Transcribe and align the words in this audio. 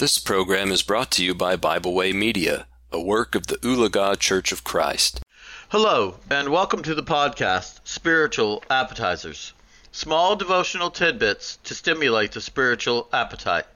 This 0.00 0.18
program 0.18 0.72
is 0.72 0.82
brought 0.82 1.10
to 1.10 1.22
you 1.22 1.34
by 1.34 1.56
Bible 1.56 1.92
Way 1.92 2.14
Media, 2.14 2.66
a 2.90 2.98
work 2.98 3.34
of 3.34 3.48
the 3.48 3.56
Oolagah 3.56 4.18
Church 4.18 4.50
of 4.50 4.64
Christ. 4.64 5.20
Hello, 5.68 6.20
and 6.30 6.48
welcome 6.48 6.82
to 6.84 6.94
the 6.94 7.02
podcast, 7.02 7.80
Spiritual 7.84 8.64
Appetizers. 8.70 9.52
Small 9.92 10.36
devotional 10.36 10.90
tidbits 10.90 11.58
to 11.64 11.74
stimulate 11.74 12.32
the 12.32 12.40
spiritual 12.40 13.10
appetite. 13.12 13.66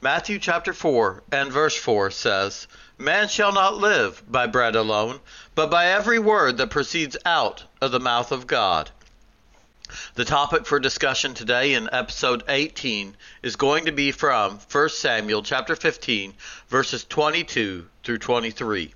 Matthew 0.00 0.38
chapter 0.38 0.72
4 0.72 1.22
and 1.30 1.52
verse 1.52 1.76
4 1.76 2.10
says, 2.10 2.66
Man 2.96 3.28
shall 3.28 3.52
not 3.52 3.76
live 3.76 4.22
by 4.26 4.46
bread 4.46 4.74
alone, 4.74 5.20
but 5.54 5.70
by 5.70 5.88
every 5.88 6.18
word 6.18 6.56
that 6.56 6.70
proceeds 6.70 7.18
out 7.26 7.64
of 7.82 7.92
the 7.92 8.00
mouth 8.00 8.32
of 8.32 8.46
God. 8.46 8.90
The 10.14 10.24
topic 10.24 10.66
for 10.66 10.80
discussion 10.80 11.34
today 11.34 11.74
in 11.74 11.88
episode 11.92 12.42
18 12.48 13.16
is 13.42 13.56
going 13.56 13.84
to 13.84 13.92
be 13.92 14.12
from 14.12 14.58
1 14.70 14.88
Samuel 14.88 15.42
chapter 15.42 15.76
15 15.76 16.34
verses 16.68 17.04
22 17.04 17.86
through 18.02 18.18
23. 18.18 18.94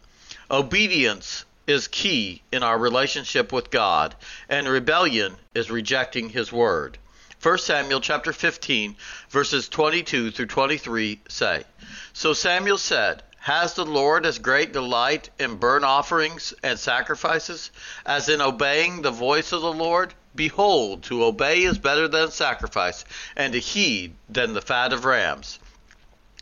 Obedience 0.50 1.44
is 1.66 1.88
key 1.88 2.42
in 2.50 2.62
our 2.62 2.78
relationship 2.78 3.52
with 3.52 3.70
God, 3.70 4.16
and 4.48 4.66
rebellion 4.66 5.36
is 5.54 5.70
rejecting 5.70 6.30
his 6.30 6.50
word. 6.50 6.98
1 7.42 7.58
Samuel 7.58 8.00
chapter 8.00 8.32
15 8.32 8.96
verses 9.30 9.68
22 9.68 10.30
through 10.32 10.46
23 10.46 11.20
say, 11.28 11.64
So 12.12 12.32
Samuel 12.32 12.78
said, 12.78 13.22
has 13.40 13.74
the 13.74 13.86
Lord 13.86 14.26
as 14.26 14.38
great 14.38 14.72
delight 14.72 15.30
in 15.38 15.56
burnt 15.56 15.84
offerings 15.84 16.52
and 16.62 16.78
sacrifices 16.78 17.70
as 18.04 18.28
in 18.28 18.42
obeying 18.42 19.02
the 19.02 19.10
voice 19.10 19.52
of 19.52 19.62
the 19.62 19.72
Lord? 19.72 20.12
Behold, 20.34 21.02
to 21.04 21.24
obey 21.24 21.62
is 21.62 21.78
better 21.78 22.08
than 22.08 22.30
sacrifice, 22.30 23.04
and 23.36 23.52
to 23.52 23.58
heed 23.58 24.14
than 24.28 24.52
the 24.52 24.60
fat 24.60 24.92
of 24.92 25.04
rams. 25.04 25.58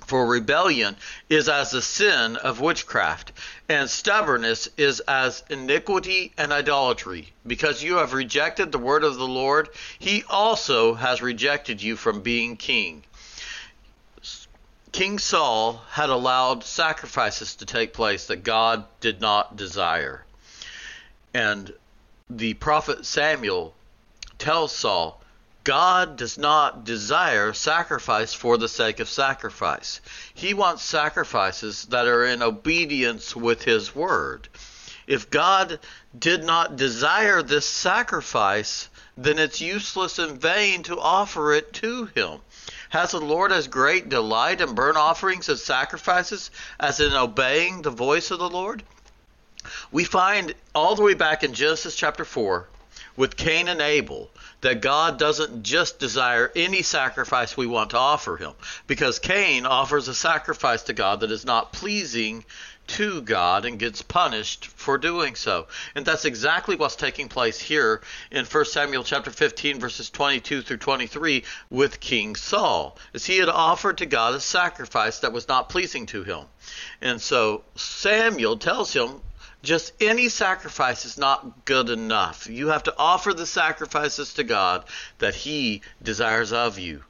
For 0.06 0.24
rebellion 0.24 0.96
is 1.28 1.48
as 1.48 1.72
the 1.72 1.82
sin 1.82 2.36
of 2.36 2.60
witchcraft, 2.60 3.32
and 3.68 3.90
stubbornness 3.90 4.68
is 4.76 5.00
as 5.00 5.42
iniquity 5.50 6.32
and 6.38 6.52
idolatry. 6.52 7.32
Because 7.44 7.82
you 7.82 7.96
have 7.96 8.12
rejected 8.12 8.70
the 8.70 8.78
word 8.78 9.02
of 9.02 9.16
the 9.16 9.26
Lord, 9.26 9.68
he 9.98 10.22
also 10.28 10.94
has 10.94 11.22
rejected 11.22 11.82
you 11.82 11.96
from 11.96 12.20
being 12.20 12.56
king. 12.56 13.02
King 14.92 15.18
Saul 15.18 15.82
had 15.90 16.08
allowed 16.08 16.62
sacrifices 16.62 17.56
to 17.56 17.66
take 17.66 17.92
place 17.92 18.26
that 18.26 18.44
God 18.44 18.84
did 19.00 19.20
not 19.20 19.56
desire. 19.56 20.24
And 21.34 21.74
the 22.28 22.54
prophet 22.54 23.06
Samuel 23.06 23.72
tells 24.36 24.74
Saul, 24.74 25.22
God 25.62 26.16
does 26.16 26.36
not 26.36 26.84
desire 26.84 27.52
sacrifice 27.52 28.34
for 28.34 28.58
the 28.58 28.68
sake 28.68 28.98
of 28.98 29.08
sacrifice. 29.08 30.00
He 30.34 30.52
wants 30.52 30.82
sacrifices 30.82 31.84
that 31.86 32.06
are 32.06 32.24
in 32.24 32.42
obedience 32.42 33.36
with 33.36 33.62
His 33.62 33.94
word. 33.94 34.48
If 35.06 35.30
God 35.30 35.78
did 36.18 36.42
not 36.42 36.76
desire 36.76 37.42
this 37.42 37.66
sacrifice, 37.66 38.88
then 39.16 39.38
it's 39.38 39.60
useless 39.60 40.18
and 40.18 40.40
vain 40.40 40.82
to 40.84 40.98
offer 40.98 41.52
it 41.52 41.72
to 41.74 42.06
Him. 42.06 42.40
Has 42.90 43.12
the 43.12 43.20
Lord 43.20 43.52
as 43.52 43.68
great 43.68 44.08
delight 44.08 44.60
in 44.60 44.74
burnt 44.74 44.96
offerings 44.96 45.48
and 45.48 45.58
sacrifices 45.58 46.50
as 46.80 46.98
in 46.98 47.12
obeying 47.12 47.82
the 47.82 47.90
voice 47.90 48.32
of 48.32 48.40
the 48.40 48.50
Lord? 48.50 48.82
We 49.92 50.04
find 50.04 50.54
all 50.74 50.94
the 50.94 51.02
way 51.02 51.14
back 51.14 51.42
in 51.42 51.52
Genesis 51.54 51.96
chapter 51.96 52.24
4 52.24 52.68
with 53.16 53.36
Cain 53.36 53.68
and 53.68 53.80
Abel 53.80 54.30
that 54.60 54.80
God 54.80 55.18
doesn't 55.18 55.62
just 55.62 55.98
desire 55.98 56.50
any 56.56 56.82
sacrifice 56.82 57.56
we 57.56 57.66
want 57.66 57.90
to 57.90 57.98
offer 57.98 58.36
him, 58.36 58.52
because 58.86 59.18
Cain 59.18 59.66
offers 59.66 60.08
a 60.08 60.14
sacrifice 60.14 60.82
to 60.84 60.92
God 60.92 61.20
that 61.20 61.30
is 61.30 61.44
not 61.44 61.72
pleasing 61.72 62.44
to 62.86 63.20
God 63.20 63.64
and 63.64 63.78
gets 63.78 64.02
punished 64.02 64.66
for 64.66 64.96
doing 64.96 65.34
so. 65.34 65.66
And 65.94 66.06
that's 66.06 66.24
exactly 66.24 66.76
what's 66.76 66.96
taking 66.96 67.28
place 67.28 67.58
here 67.58 68.00
in 68.30 68.44
1 68.44 68.64
Samuel 68.66 69.02
chapter 69.04 69.30
15 69.30 69.80
verses 69.80 70.08
22 70.10 70.62
through 70.62 70.76
23 70.76 71.42
with 71.68 72.00
King 72.00 72.36
Saul. 72.36 72.96
As 73.12 73.26
he 73.26 73.38
had 73.38 73.48
offered 73.48 73.98
to 73.98 74.06
God 74.06 74.34
a 74.34 74.40
sacrifice 74.40 75.18
that 75.20 75.32
was 75.32 75.48
not 75.48 75.68
pleasing 75.68 76.06
to 76.06 76.22
him. 76.22 76.44
And 77.00 77.20
so 77.20 77.64
Samuel 77.74 78.56
tells 78.56 78.92
him 78.92 79.20
just 79.66 79.92
any 80.00 80.28
sacrifice 80.28 81.04
is 81.04 81.18
not 81.18 81.64
good 81.64 81.90
enough. 81.90 82.48
You 82.48 82.68
have 82.68 82.84
to 82.84 82.94
offer 82.96 83.34
the 83.34 83.46
sacrifices 83.46 84.34
to 84.34 84.44
God 84.44 84.84
that 85.18 85.34
He 85.34 85.82
desires 86.00 86.52
of 86.52 86.78
you. 86.78 87.02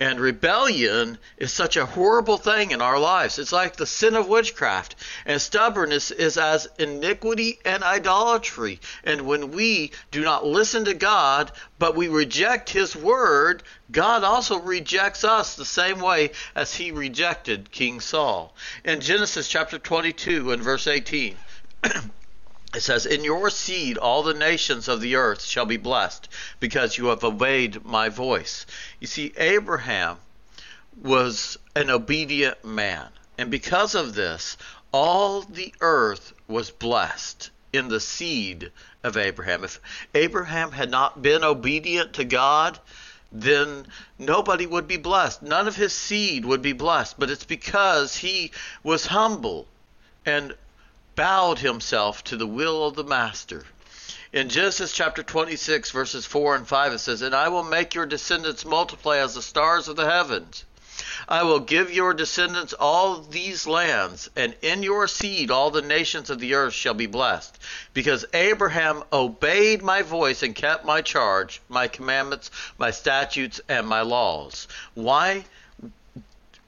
And 0.00 0.20
rebellion 0.20 1.18
is 1.38 1.52
such 1.52 1.76
a 1.76 1.84
horrible 1.84 2.38
thing 2.38 2.70
in 2.70 2.80
our 2.80 3.00
lives. 3.00 3.38
It's 3.38 3.50
like 3.50 3.76
the 3.76 3.84
sin 3.84 4.14
of 4.14 4.28
witchcraft. 4.28 4.94
And 5.26 5.42
stubbornness 5.42 6.12
is 6.12 6.38
as 6.38 6.68
iniquity 6.78 7.58
and 7.64 7.82
idolatry. 7.82 8.80
And 9.02 9.22
when 9.22 9.50
we 9.50 9.90
do 10.12 10.22
not 10.22 10.46
listen 10.46 10.84
to 10.84 10.94
God, 10.94 11.50
but 11.80 11.96
we 11.96 12.06
reject 12.06 12.70
His 12.70 12.94
word, 12.94 13.64
God 13.90 14.22
also 14.22 14.60
rejects 14.60 15.24
us 15.24 15.56
the 15.56 15.64
same 15.64 15.98
way 15.98 16.30
as 16.54 16.76
He 16.76 16.92
rejected 16.92 17.72
King 17.72 17.98
Saul. 18.00 18.54
In 18.84 19.00
Genesis 19.00 19.48
chapter 19.48 19.80
22 19.80 20.52
and 20.52 20.62
verse 20.62 20.86
18, 20.86 21.36
it 21.84 22.80
says, 22.80 23.06
In 23.06 23.24
your 23.24 23.50
seed 23.50 23.98
all 23.98 24.22
the 24.22 24.34
nations 24.34 24.88
of 24.88 25.00
the 25.00 25.16
earth 25.16 25.44
shall 25.44 25.66
be 25.66 25.76
blessed, 25.76 26.28
because 26.60 26.98
you 26.98 27.06
have 27.06 27.24
obeyed 27.24 27.84
my 27.84 28.08
voice. 28.08 28.66
You 29.00 29.06
see, 29.06 29.32
Abraham 29.36 30.18
was 31.02 31.58
an 31.74 31.90
obedient 31.90 32.64
man. 32.64 33.08
And 33.36 33.50
because 33.50 33.94
of 33.94 34.14
this, 34.14 34.56
all 34.92 35.42
the 35.42 35.72
earth 35.80 36.32
was 36.48 36.70
blessed 36.70 37.50
in 37.72 37.88
the 37.88 38.00
seed 38.00 38.72
of 39.04 39.16
Abraham. 39.16 39.64
If 39.64 39.80
Abraham 40.14 40.72
had 40.72 40.90
not 40.90 41.22
been 41.22 41.44
obedient 41.44 42.14
to 42.14 42.24
God, 42.24 42.78
then 43.30 43.86
nobody 44.18 44.66
would 44.66 44.88
be 44.88 44.96
blessed. 44.96 45.42
None 45.42 45.68
of 45.68 45.76
his 45.76 45.92
seed 45.92 46.44
would 46.44 46.62
be 46.62 46.72
blessed. 46.72 47.18
But 47.18 47.30
it's 47.30 47.44
because 47.44 48.16
he 48.16 48.50
was 48.82 49.06
humble 49.06 49.66
and 50.24 50.54
bowed 51.18 51.58
himself 51.58 52.22
to 52.22 52.36
the 52.36 52.46
will 52.46 52.86
of 52.86 52.94
the 52.94 53.02
master. 53.02 53.64
In 54.32 54.48
Genesis 54.48 54.92
chapter 54.92 55.24
26, 55.24 55.90
verses 55.90 56.24
4 56.24 56.54
and 56.54 56.68
5, 56.68 56.92
it 56.92 56.98
says, 57.00 57.22
And 57.22 57.34
I 57.34 57.48
will 57.48 57.64
make 57.64 57.92
your 57.92 58.06
descendants 58.06 58.64
multiply 58.64 59.16
as 59.16 59.34
the 59.34 59.42
stars 59.42 59.88
of 59.88 59.96
the 59.96 60.08
heavens. 60.08 60.64
I 61.28 61.42
will 61.42 61.58
give 61.58 61.92
your 61.92 62.14
descendants 62.14 62.72
all 62.72 63.16
these 63.16 63.66
lands, 63.66 64.30
and 64.36 64.54
in 64.62 64.84
your 64.84 65.08
seed 65.08 65.50
all 65.50 65.72
the 65.72 65.82
nations 65.82 66.30
of 66.30 66.38
the 66.38 66.54
earth 66.54 66.74
shall 66.74 66.94
be 66.94 67.06
blessed. 67.06 67.58
Because 67.94 68.24
Abraham 68.32 69.02
obeyed 69.12 69.82
my 69.82 70.02
voice 70.02 70.44
and 70.44 70.54
kept 70.54 70.84
my 70.84 71.02
charge, 71.02 71.60
my 71.68 71.88
commandments, 71.88 72.52
my 72.78 72.92
statutes, 72.92 73.60
and 73.68 73.88
my 73.88 74.02
laws. 74.02 74.68
Why? 74.94 75.46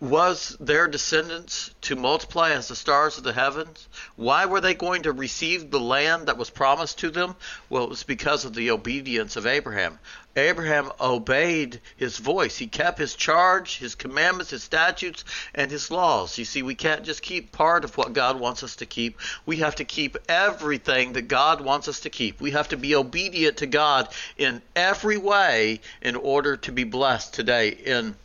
Was 0.01 0.57
their 0.59 0.89
descendants 0.89 1.75
to 1.83 1.95
multiply 1.95 2.53
as 2.53 2.69
the 2.69 2.75
stars 2.75 3.19
of 3.19 3.25
the 3.25 3.35
heavens? 3.35 3.87
Why 4.17 4.47
were 4.47 4.63
they 4.63 4.73
going 4.73 5.03
to 5.03 5.13
receive 5.13 5.71
the 5.71 5.79
land 5.79 6.27
that 6.27 6.39
was 6.39 6.49
promised 6.49 6.99
to 7.01 7.11
them? 7.11 7.37
Well, 7.69 7.85
it 7.85 7.91
was 7.91 8.03
because 8.03 8.47
of 8.47 8.55
the 8.55 8.71
obedience 8.71 9.37
of 9.37 9.47
Abraham. 9.47 9.99
Abraham 10.37 10.91
obeyed 10.99 11.83
his 11.97 12.17
voice. 12.17 12.57
He 12.57 12.67
kept 12.67 12.99
his 12.99 13.15
charge, 13.15 13.77
his 13.77 13.95
commandments, 13.95 14.53
his 14.53 14.63
statutes, 14.63 15.23
and 15.55 15.71
his 15.71 15.91
laws. 15.91 16.39
You 16.39 16.47
see, 16.47 16.63
we 16.63 16.75
can't 16.75 17.05
just 17.05 17.21
keep 17.21 17.53
part 17.53 17.85
of 17.85 17.99
what 17.99 18.15
God 18.15 18.41
wants 18.41 18.63
us 18.63 18.77
to 18.77 18.87
keep. 18.87 19.19
We 19.45 19.59
have 19.59 19.75
to 19.75 19.85
keep 19.85 20.17
everything 20.31 21.13
that 21.13 21.29
God 21.29 21.61
wants 21.61 21.89
us 21.89 22.01
to 22.01 22.11
keep. 22.11 22.41
We 22.41 22.53
have 22.53 22.69
to 22.69 22.79
be 22.79 22.95
obedient 22.95 23.59
to 23.59 23.67
God 23.67 24.09
in 24.39 24.63
every 24.75 25.19
way 25.19 25.81
in 26.01 26.17
order 26.17 26.57
to 26.57 26.73
be 26.73 26.85
blessed 26.85 27.35
today 27.35 27.69
in 27.69 28.17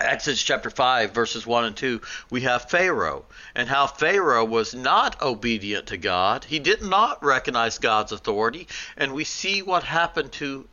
Exodus 0.00 0.42
chapter 0.42 0.70
5, 0.70 1.12
verses 1.12 1.46
1 1.46 1.64
and 1.64 1.76
2, 1.76 2.00
we 2.30 2.40
have 2.40 2.70
Pharaoh 2.70 3.24
and 3.54 3.68
how 3.68 3.86
Pharaoh 3.86 4.44
was 4.44 4.74
not 4.74 5.20
obedient 5.20 5.86
to 5.88 5.98
God. 5.98 6.44
He 6.44 6.58
did 6.58 6.82
not 6.82 7.22
recognize 7.22 7.78
God's 7.78 8.10
authority. 8.10 8.68
And 8.96 9.12
we 9.12 9.24
see 9.24 9.60
what 9.60 9.84
happened 9.84 10.32
to 10.32 10.66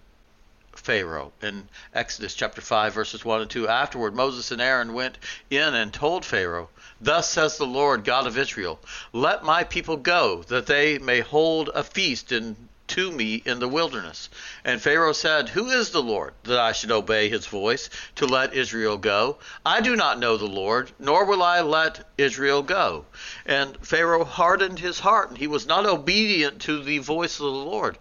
Pharaoh 0.74 1.34
in 1.42 1.68
Exodus 1.94 2.34
chapter 2.34 2.62
5, 2.62 2.94
verses 2.94 3.26
1 3.26 3.42
and 3.42 3.52
2. 3.52 3.68
Afterward, 3.68 4.16
Moses 4.16 4.52
and 4.52 4.62
Aaron 4.62 4.94
went 4.94 5.18
in 5.50 5.76
and 5.76 5.94
told 5.94 6.26
Pharaoh, 6.26 6.70
Thus 7.02 7.30
says 7.30 7.58
the 7.58 7.66
Lord 7.66 8.06
God 8.06 8.26
of 8.26 8.38
Israel, 8.38 8.80
Let 9.12 9.44
my 9.44 9.66
people 9.66 9.98
go, 9.98 10.44
that 10.44 10.66
they 10.66 10.98
may 10.98 11.20
hold 11.20 11.70
a 11.76 11.84
feast 11.84 12.32
in 12.32 12.56
to 12.90 13.12
me 13.12 13.36
in 13.46 13.60
the 13.60 13.68
wilderness. 13.68 14.30
And 14.64 14.82
Pharaoh 14.82 15.14
said, 15.14 15.50
Who 15.50 15.70
is 15.70 15.92
the 15.92 16.02
Lord, 16.04 16.34
that 16.44 16.60
I 16.60 16.72
should 16.74 16.92
obey 16.92 17.30
his 17.30 17.46
voice 17.46 17.90
to 18.16 18.26
let 18.26 18.54
Israel 18.54 18.98
go? 18.98 19.38
I 19.66 19.82
do 19.82 19.96
not 19.96 20.20
know 20.20 20.38
the 20.38 20.46
Lord, 20.46 20.92
nor 21.00 21.26
will 21.26 21.42
I 21.44 21.62
let 21.62 22.08
Israel 22.18 22.62
go. 22.64 23.06
And 23.46 23.78
Pharaoh 23.86 24.24
hardened 24.26 24.80
his 24.80 25.00
heart, 25.00 25.30
and 25.30 25.38
he 25.38 25.48
was 25.48 25.66
not 25.66 25.86
obedient 25.86 26.62
to 26.64 26.84
the 26.84 27.00
voice 27.00 27.36
of 27.40 27.46
the 27.46 27.52
Lord. 27.52 27.98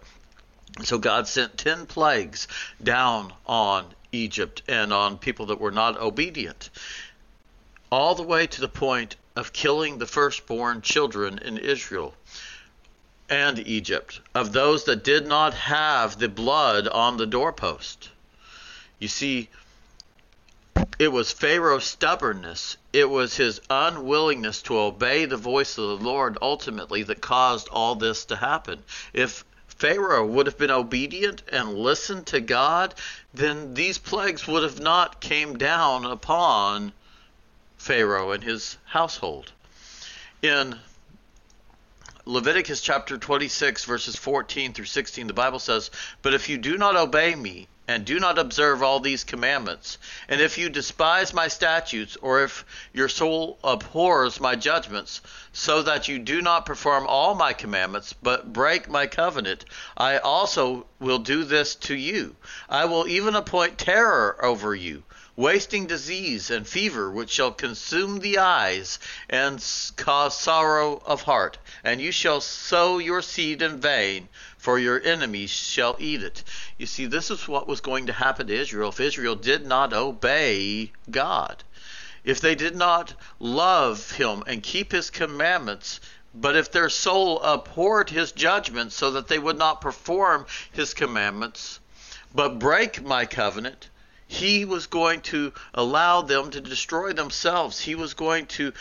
So 0.83 0.97
God 0.97 1.27
sent 1.27 1.57
ten 1.57 1.85
plagues 1.85 2.47
down 2.81 3.33
on 3.45 3.85
Egypt 4.11 4.61
and 4.67 4.93
on 4.93 5.17
people 5.17 5.47
that 5.47 5.59
were 5.59 5.71
not 5.71 5.99
obedient. 5.99 6.69
all 7.91 8.15
the 8.15 8.23
way 8.23 8.45
to 8.47 8.61
the 8.61 8.69
point 8.69 9.15
of 9.35 9.53
killing 9.53 9.97
the 9.97 10.05
firstborn 10.05 10.81
children 10.81 11.39
in 11.39 11.57
Israel 11.57 12.13
and 13.29 13.59
Egypt, 13.59 14.19
of 14.33 14.51
those 14.53 14.85
that 14.85 15.03
did 15.03 15.27
not 15.27 15.53
have 15.53 16.17
the 16.17 16.27
blood 16.27 16.87
on 16.87 17.17
the 17.17 17.27
doorpost. 17.27 18.09
You 18.97 19.07
see, 19.07 19.49
it 20.97 21.09
was 21.09 21.31
Pharaoh's 21.31 21.85
stubbornness, 21.85 22.75
it 22.91 23.09
was 23.09 23.37
his 23.37 23.61
unwillingness 23.69 24.61
to 24.63 24.77
obey 24.79 25.25
the 25.25 25.37
voice 25.37 25.77
of 25.77 25.87
the 25.87 26.05
Lord 26.05 26.37
ultimately 26.41 27.03
that 27.03 27.21
caused 27.21 27.69
all 27.69 27.95
this 27.95 28.25
to 28.25 28.35
happen. 28.35 28.83
If 29.13 29.45
Pharaoh 29.67 30.25
would 30.25 30.45
have 30.45 30.57
been 30.57 30.71
obedient 30.71 31.43
and 31.49 31.73
listened 31.73 32.27
to 32.27 32.41
God, 32.41 32.95
then 33.33 33.75
these 33.75 33.97
plagues 33.97 34.45
would 34.45 34.63
have 34.63 34.81
not 34.81 35.21
came 35.21 35.57
down 35.57 36.05
upon 36.05 36.91
Pharaoh 37.77 38.31
and 38.31 38.43
his 38.43 38.77
household. 38.87 39.53
In 40.41 40.77
Leviticus 42.29 42.79
chapter 42.79 43.17
26, 43.17 43.85
verses 43.85 44.15
14 44.15 44.73
through 44.73 44.85
16, 44.85 45.25
the 45.25 45.33
Bible 45.33 45.57
says, 45.57 45.89
But 46.21 46.35
if 46.35 46.47
you 46.47 46.59
do 46.59 46.77
not 46.77 46.95
obey 46.95 47.33
me, 47.33 47.67
and 47.87 48.05
do 48.05 48.19
not 48.19 48.37
observe 48.37 48.83
all 48.83 48.99
these 48.99 49.23
commandments, 49.23 49.97
and 50.27 50.39
if 50.39 50.55
you 50.55 50.69
despise 50.69 51.33
my 51.33 51.47
statutes, 51.47 52.17
or 52.21 52.43
if 52.43 52.65
your 52.93 53.09
soul 53.09 53.57
abhors 53.63 54.39
my 54.39 54.55
judgments, 54.55 55.21
so 55.53 55.81
that 55.81 56.07
you 56.07 56.19
do 56.19 56.39
not 56.39 56.67
perform 56.67 57.07
all 57.07 57.33
my 57.33 57.51
commandments, 57.51 58.13
but 58.21 58.53
break 58.53 58.87
my 58.87 59.07
covenant, 59.07 59.65
I 59.97 60.19
also 60.19 60.85
will 60.99 61.17
do 61.17 61.43
this 61.43 61.73
to 61.89 61.95
you. 61.95 62.35
I 62.69 62.85
will 62.85 63.07
even 63.07 63.33
appoint 63.33 63.79
terror 63.79 64.37
over 64.45 64.75
you 64.75 65.01
wasting 65.39 65.85
disease 65.85 66.51
and 66.51 66.67
fever 66.67 67.09
which 67.09 67.29
shall 67.29 67.49
consume 67.53 68.19
the 68.19 68.37
eyes 68.37 68.99
and 69.29 69.63
cause 69.95 70.37
sorrow 70.37 71.01
of 71.05 71.21
heart. 71.21 71.57
And 71.81 72.01
you 72.01 72.11
shall 72.11 72.41
sow 72.41 72.97
your 72.97 73.21
seed 73.21 73.61
in 73.61 73.79
vain, 73.79 74.27
for 74.57 74.77
your 74.77 75.01
enemies 75.01 75.49
shall 75.49 75.95
eat 75.97 76.21
it. 76.23 76.43
You 76.77 76.85
see, 76.85 77.05
this 77.05 77.31
is 77.31 77.47
what 77.47 77.69
was 77.69 77.79
going 77.79 78.07
to 78.07 78.11
happen 78.11 78.47
to 78.47 78.53
Israel 78.53 78.89
if 78.89 78.99
Israel 78.99 79.35
did 79.35 79.65
not 79.65 79.93
obey 79.93 80.91
God. 81.09 81.63
If 82.25 82.41
they 82.41 82.55
did 82.55 82.75
not 82.75 83.13
love 83.39 84.11
him 84.11 84.43
and 84.45 84.61
keep 84.61 84.91
his 84.91 85.09
commandments, 85.09 86.01
but 86.35 86.57
if 86.57 86.69
their 86.69 86.89
soul 86.89 87.41
abhorred 87.43 88.09
his 88.09 88.33
judgments 88.33 88.93
so 88.93 89.11
that 89.11 89.29
they 89.29 89.39
would 89.39 89.57
not 89.57 89.79
perform 89.79 90.47
his 90.73 90.93
commandments, 90.93 91.79
but 92.35 92.59
break 92.59 93.01
my 93.01 93.25
covenant, 93.25 93.87
he 94.29 94.63
was 94.63 94.85
going 94.85 95.19
to 95.19 95.51
allow 95.73 96.21
them 96.21 96.51
to 96.51 96.61
destroy 96.61 97.13
themselves. 97.13 97.79
He 97.79 97.95
was 97.95 98.13
going 98.13 98.45
to 98.45 98.73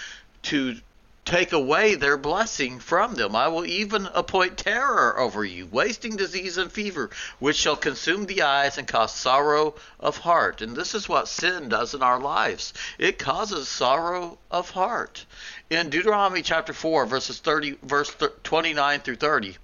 to 0.43 0.77
take 1.25 1.53
away 1.53 1.95
their 1.95 2.19
blessing 2.19 2.79
from 2.79 3.15
them. 3.15 3.35
I 3.35 3.49
will 3.49 3.65
even 3.65 4.07
appoint 4.15 4.59
terror 4.59 5.19
over 5.19 5.45
you, 5.45 5.67
wasting 5.67 6.17
disease 6.17 6.59
and 6.59 6.71
fever, 6.71 7.09
which 7.39 7.57
shall 7.57 7.77
consume 7.77 8.27
the 8.27 8.43
eyes 8.43 8.77
and 8.77 8.87
cause 8.87 9.15
sorrow 9.15 9.75
of 9.99 10.19
heart. 10.19 10.61
And 10.61 10.77
this 10.77 10.95
is 10.95 11.09
what 11.09 11.29
sin 11.29 11.71
does 11.71 11.95
in 11.95 12.03
our 12.03 12.21
lives. 12.21 12.75
It 12.99 13.19
causes 13.19 13.69
sorrow 13.69 14.39
of 14.51 14.71
heart. 14.71 15.25
In 15.71 15.89
Deuteronomy 15.89 16.43
chapter 16.43 16.75
4, 16.75 17.07
verses 17.07 17.39
30 17.39 17.79
verse 17.83 18.15
29 18.45 19.01
through 19.01 19.17
30, 19.17 19.57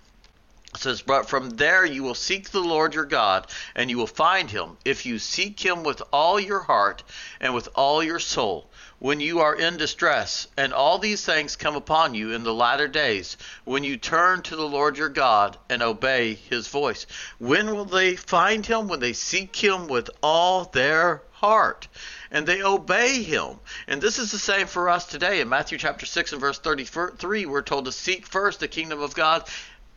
says, 0.76 1.02
But 1.02 1.28
from 1.28 1.50
there 1.50 1.84
you 1.84 2.02
will 2.02 2.14
seek 2.14 2.50
the 2.50 2.60
Lord 2.60 2.94
your 2.94 3.04
God, 3.04 3.46
and 3.74 3.90
you 3.90 3.98
will 3.98 4.06
find 4.06 4.50
him, 4.50 4.76
if 4.84 5.06
you 5.06 5.18
seek 5.18 5.64
him 5.64 5.82
with 5.82 6.02
all 6.12 6.38
your 6.38 6.60
heart 6.60 7.02
and 7.40 7.54
with 7.54 7.68
all 7.74 8.02
your 8.02 8.18
soul, 8.18 8.70
when 8.98 9.20
you 9.20 9.40
are 9.40 9.54
in 9.54 9.76
distress. 9.76 10.46
And 10.56 10.72
all 10.72 10.98
these 10.98 11.24
things 11.24 11.56
come 11.56 11.76
upon 11.76 12.14
you 12.14 12.32
in 12.32 12.42
the 12.42 12.54
latter 12.54 12.88
days, 12.88 13.36
when 13.64 13.84
you 13.84 13.96
turn 13.96 14.42
to 14.42 14.56
the 14.56 14.66
Lord 14.66 14.96
your 14.96 15.08
God 15.08 15.58
and 15.68 15.82
obey 15.82 16.34
his 16.34 16.68
voice. 16.68 17.06
When 17.38 17.74
will 17.74 17.84
they 17.84 18.16
find 18.16 18.64
him? 18.64 18.88
When 18.88 19.00
they 19.00 19.12
seek 19.12 19.54
him 19.56 19.88
with 19.88 20.10
all 20.22 20.64
their 20.64 21.22
heart 21.44 21.88
and 22.30 22.46
they 22.46 22.62
obey 22.62 23.22
him. 23.22 23.60
And 23.86 24.00
this 24.00 24.18
is 24.18 24.30
the 24.30 24.38
same 24.38 24.66
for 24.66 24.88
us 24.88 25.04
today. 25.06 25.40
In 25.40 25.48
Matthew 25.48 25.76
chapter 25.76 26.06
6 26.06 26.32
and 26.32 26.40
verse 26.40 26.58
33, 26.58 27.44
we're 27.44 27.62
told 27.62 27.84
to 27.84 27.92
seek 27.92 28.26
first 28.26 28.60
the 28.60 28.68
kingdom 28.68 29.00
of 29.00 29.14
God 29.14 29.46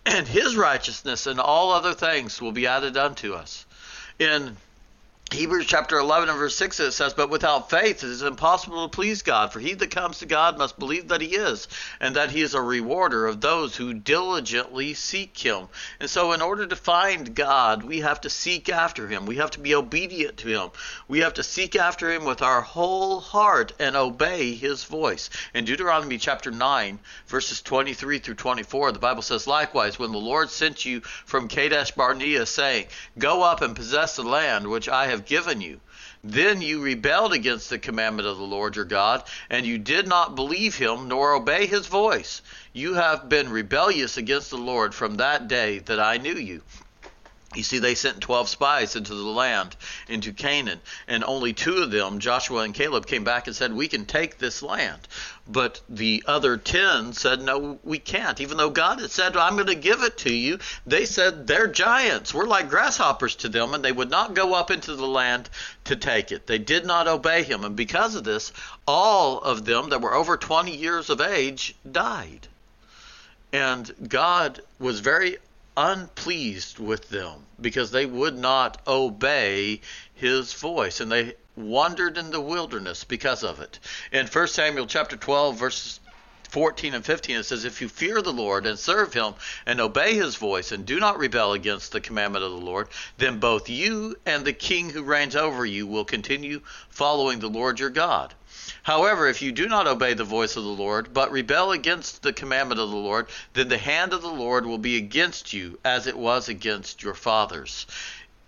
and 0.11 0.27
his 0.27 0.55
righteousness 0.55 1.27
and 1.27 1.39
all 1.39 1.71
other 1.71 1.93
things 1.93 2.41
will 2.41 2.53
be 2.53 2.67
added 2.67 2.95
unto 2.95 3.33
us. 3.33 3.65
In 4.19 4.57
Hebrews 5.33 5.65
chapter 5.65 5.97
11 5.97 6.29
and 6.29 6.37
verse 6.37 6.55
6 6.55 6.79
it 6.79 6.91
says, 6.93 7.13
But 7.13 7.29
without 7.29 7.69
faith 7.69 8.01
it 8.01 8.09
is 8.09 8.21
impossible 8.21 8.87
to 8.87 8.95
please 8.95 9.23
God, 9.23 9.51
for 9.51 9.59
he 9.59 9.73
that 9.73 9.91
comes 9.91 10.19
to 10.19 10.25
God 10.25 10.57
must 10.57 10.79
believe 10.79 11.09
that 11.09 11.19
he 11.19 11.35
is, 11.35 11.67
and 11.99 12.15
that 12.15 12.31
he 12.31 12.41
is 12.41 12.53
a 12.53 12.61
rewarder 12.61 13.27
of 13.27 13.41
those 13.41 13.75
who 13.75 13.93
diligently 13.93 14.93
seek 14.93 15.37
him. 15.37 15.67
And 15.99 16.09
so, 16.09 16.31
in 16.31 16.41
order 16.41 16.65
to 16.65 16.75
find 16.77 17.35
God, 17.35 17.83
we 17.83 17.99
have 17.99 18.21
to 18.21 18.29
seek 18.29 18.69
after 18.69 19.09
him. 19.09 19.25
We 19.25 19.35
have 19.35 19.51
to 19.51 19.59
be 19.59 19.75
obedient 19.75 20.37
to 20.37 20.47
him. 20.47 20.71
We 21.09 21.19
have 21.19 21.33
to 21.33 21.43
seek 21.43 21.75
after 21.75 22.09
him 22.09 22.23
with 22.23 22.41
our 22.41 22.61
whole 22.61 23.19
heart 23.19 23.73
and 23.79 23.97
obey 23.97 24.55
his 24.55 24.85
voice. 24.85 25.29
In 25.53 25.65
Deuteronomy 25.65 26.19
chapter 26.19 26.51
9, 26.51 26.99
verses 27.27 27.61
23 27.61 28.19
through 28.19 28.35
24, 28.35 28.93
the 28.93 28.99
Bible 28.99 29.21
says, 29.21 29.45
Likewise, 29.45 29.99
when 29.99 30.13
the 30.13 30.17
Lord 30.17 30.49
sent 30.49 30.85
you 30.85 31.01
from 31.01 31.49
Kadesh 31.49 31.91
Barnea, 31.91 32.45
saying, 32.45 32.87
Go 33.17 33.43
up 33.43 33.61
and 33.61 33.75
possess 33.75 34.15
the 34.15 34.23
land 34.23 34.65
which 34.67 34.87
I 34.87 35.07
have 35.07 35.16
have 35.17 35.25
given 35.25 35.61
you. 35.61 35.79
Then 36.23 36.61
you 36.61 36.81
rebelled 36.81 37.33
against 37.33 37.69
the 37.69 37.79
commandment 37.79 38.27
of 38.27 38.37
the 38.37 38.43
Lord 38.43 38.75
your 38.75 38.85
God, 38.85 39.23
and 39.49 39.65
you 39.65 39.77
did 39.77 40.07
not 40.07 40.35
believe 40.35 40.75
him 40.75 41.07
nor 41.07 41.33
obey 41.33 41.65
his 41.65 41.87
voice. 41.87 42.41
You 42.73 42.93
have 42.93 43.27
been 43.29 43.49
rebellious 43.49 44.17
against 44.17 44.49
the 44.49 44.57
Lord 44.57 44.93
from 44.93 45.17
that 45.17 45.47
day 45.47 45.79
that 45.79 45.99
I 45.99 46.17
knew 46.17 46.35
you. 46.35 46.61
You 47.57 47.63
see, 47.63 47.79
they 47.79 47.95
sent 47.95 48.21
12 48.21 48.49
spies 48.49 48.95
into 48.95 49.15
the 49.15 49.23
land, 49.23 49.75
into 50.07 50.31
Canaan, 50.31 50.79
and 51.07 51.23
only 51.23 51.53
two 51.53 51.77
of 51.77 51.89
them, 51.89 52.19
Joshua 52.19 52.61
and 52.61 52.71
Caleb, 52.71 53.07
came 53.07 53.23
back 53.23 53.47
and 53.47 53.55
said, 53.55 53.73
We 53.73 53.87
can 53.87 54.05
take 54.05 54.37
this 54.37 54.61
land. 54.61 55.07
But 55.47 55.81
the 55.89 56.23
other 56.27 56.57
10 56.57 57.13
said, 57.13 57.41
No, 57.41 57.79
we 57.83 57.97
can't. 57.97 58.39
Even 58.39 58.57
though 58.57 58.69
God 58.69 58.99
had 58.99 59.09
said, 59.09 59.35
I'm 59.35 59.55
going 59.55 59.65
to 59.65 59.75
give 59.75 60.03
it 60.03 60.17
to 60.19 60.31
you, 60.31 60.59
they 60.85 61.05
said, 61.05 61.47
They're 61.47 61.65
giants. 61.65 62.31
We're 62.31 62.45
like 62.45 62.69
grasshoppers 62.69 63.35
to 63.37 63.49
them, 63.49 63.73
and 63.73 63.83
they 63.83 63.91
would 63.91 64.11
not 64.11 64.35
go 64.35 64.53
up 64.53 64.69
into 64.69 64.95
the 64.95 65.07
land 65.07 65.49
to 65.85 65.95
take 65.95 66.31
it. 66.31 66.45
They 66.45 66.59
did 66.59 66.85
not 66.85 67.07
obey 67.07 67.41
him. 67.41 67.63
And 67.63 67.75
because 67.75 68.13
of 68.13 68.23
this, 68.23 68.53
all 68.87 69.39
of 69.39 69.65
them 69.65 69.89
that 69.89 70.01
were 70.01 70.13
over 70.13 70.37
20 70.37 70.75
years 70.75 71.09
of 71.09 71.21
age 71.21 71.73
died. 71.91 72.47
And 73.51 73.91
God 74.07 74.61
was 74.77 74.99
very 74.99 75.37
unpleased 75.77 76.79
with 76.79 77.07
them 77.09 77.45
because 77.61 77.91
they 77.91 78.05
would 78.05 78.35
not 78.37 78.81
obey 78.87 79.79
his 80.15 80.51
voice 80.53 80.99
and 80.99 81.11
they 81.11 81.35
wandered 81.55 82.17
in 82.17 82.31
the 82.31 82.41
wilderness 82.41 83.03
because 83.03 83.43
of 83.43 83.61
it. 83.61 83.79
In 84.11 84.25
1 84.27 84.47
Samuel 84.47 84.87
chapter 84.87 85.15
12 85.15 85.55
verses 85.57 85.99
14 86.49 86.93
and 86.93 87.05
15 87.05 87.35
it 87.35 87.43
says 87.43 87.65
if 87.65 87.81
you 87.81 87.89
fear 87.89 88.21
the 88.21 88.31
Lord 88.31 88.65
and 88.65 88.79
serve 88.79 89.13
him 89.13 89.33
and 89.65 89.81
obey 89.81 90.15
his 90.15 90.35
voice 90.37 90.71
and 90.71 90.85
do 90.85 90.99
not 90.99 91.19
rebel 91.19 91.53
against 91.53 91.91
the 91.91 91.99
commandment 91.99 92.45
of 92.45 92.51
the 92.51 92.57
Lord 92.57 92.87
then 93.17 93.39
both 93.39 93.69
you 93.69 94.15
and 94.25 94.45
the 94.45 94.53
king 94.53 94.89
who 94.89 95.03
reigns 95.03 95.35
over 95.35 95.65
you 95.65 95.85
will 95.85 96.05
continue 96.05 96.61
following 96.89 97.39
the 97.39 97.49
Lord 97.49 97.79
your 97.79 97.89
God. 97.89 98.33
However, 98.83 99.27
if 99.27 99.41
you 99.41 99.51
do 99.51 99.67
not 99.67 99.87
obey 99.87 100.13
the 100.13 100.23
voice 100.23 100.55
of 100.55 100.63
the 100.63 100.69
Lord, 100.69 101.13
but 101.13 101.31
rebel 101.31 101.71
against 101.71 102.23
the 102.23 102.33
commandment 102.33 102.81
of 102.81 102.89
the 102.89 102.95
Lord, 102.95 103.27
then 103.53 103.67
the 103.67 103.77
hand 103.77 104.13
of 104.13 104.21
the 104.21 104.27
Lord 104.27 104.65
will 104.65 104.77
be 104.77 104.97
against 104.97 105.53
you 105.53 105.79
as 105.85 106.07
it 106.07 106.17
was 106.17 106.49
against 106.49 107.03
your 107.03 107.13
fathers. 107.13 107.85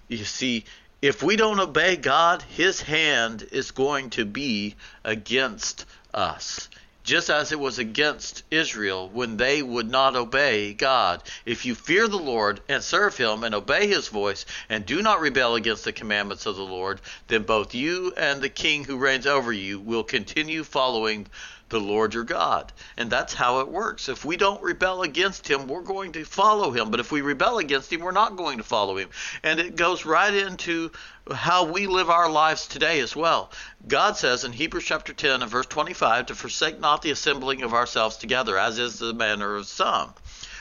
You 0.08 0.26
see, 0.26 0.66
if 1.02 1.22
we 1.22 1.36
don't 1.36 1.60
obey 1.60 1.96
God, 1.96 2.42
his 2.42 2.82
hand 2.82 3.48
is 3.52 3.72
going 3.72 4.10
to 4.12 4.26
be 4.26 4.76
against 5.04 5.86
us 6.14 6.70
just 7.10 7.32
as 7.32 7.52
it 7.52 7.60
was 7.60 7.80
against 7.80 8.44
Israel 8.52 9.10
when 9.12 9.36
they 9.36 9.64
would 9.64 9.90
not 9.90 10.16
obey 10.16 10.76
God. 10.76 11.24
If 11.44 11.66
you 11.66 11.74
fear 11.74 12.08
the 12.08 12.18
Lord 12.18 12.62
and 12.70 12.84
serve 12.84 13.18
him 13.18 13.44
and 13.44 13.56
obey 13.56 13.88
his 13.88 14.10
voice 14.10 14.46
and 14.70 14.86
do 14.86 15.02
not 15.02 15.20
rebel 15.20 15.56
against 15.56 15.86
the 15.86 15.92
commandments 15.92 16.46
of 16.46 16.56
the 16.56 16.62
Lord, 16.62 17.02
then 17.28 17.42
both 17.42 17.74
you 17.74 18.14
and 18.16 18.44
the 18.44 18.48
king 18.48 18.84
who 18.84 18.96
reigns 18.96 19.26
over 19.26 19.52
you 19.52 19.80
will 19.80 20.04
continue 20.04 20.64
following 20.64 21.26
the 21.70 21.80
Lord 21.80 22.14
your 22.14 22.24
God. 22.24 22.72
And 22.98 23.10
that's 23.10 23.34
how 23.34 23.60
it 23.60 23.68
works. 23.68 24.10
If 24.10 24.26
we 24.26 24.38
don't 24.38 24.62
rebel 24.62 25.04
against 25.04 25.48
him, 25.48 25.68
we're 25.68 25.82
going 25.82 26.12
to 26.14 26.26
follow 26.26 26.72
him. 26.72 26.92
But 26.92 27.00
if 27.00 27.12
we 27.12 27.22
rebel 27.22 27.60
against 27.60 27.94
him, 27.94 28.02
we're 28.02 28.12
not 28.12 28.36
going 28.36 28.58
to 28.58 28.64
follow 28.64 28.98
him. 28.98 29.10
And 29.44 29.60
it 29.60 29.76
goes 29.76 30.06
right 30.06 30.34
into 30.34 30.92
how 31.32 31.66
we 31.66 31.88
live 31.88 32.10
our 32.10 32.30
lives 32.30 32.68
today 32.68 33.00
as 33.00 33.16
well. 33.16 33.52
God 33.88 34.18
says 34.18 34.44
in 34.44 34.52
Hebrews 34.52 34.86
chapter 34.86 35.14
10 35.14 35.42
and 35.42 35.52
verse 35.52 35.68
25 35.68 36.28
to 36.28 36.36
forsake 36.36 36.80
not 36.80 37.02
the 37.02 37.12
assembling 37.12 37.62
of 37.62 37.74
ourselves 37.74 38.18
together, 38.18 38.58
as 38.58 38.80
is 38.80 39.00
the 39.00 39.14
manner 39.14 39.56
of 39.56 39.68
some. 39.68 40.14